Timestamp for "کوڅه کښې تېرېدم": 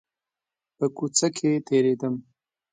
0.95-2.15